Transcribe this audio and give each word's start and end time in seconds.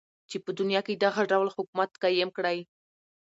چی 0.29 0.37
په 0.45 0.51
دنیا 0.59 0.81
کی 0.87 0.93
دغه 1.05 1.21
ډول 1.31 1.47
حکومت 1.55 1.91
قایم 2.03 2.29
کړی. 2.37 2.57